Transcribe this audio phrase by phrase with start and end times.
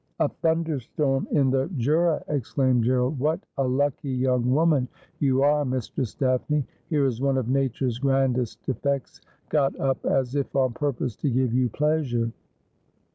[0.19, 4.87] 'A thunderstorm in the Jura,' exclaimed Gordd; 'what a lucky young woman
[5.19, 6.65] yon are, Mistrc is Daphne!
[6.89, 9.21] Here u i one of Nature's grandest elfects
[9.53, 12.31] ;,'ot up as if on iiurpMse to give yon pleasure.'